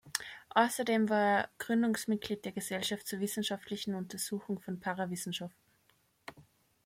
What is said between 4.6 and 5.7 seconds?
Parawissenschaften.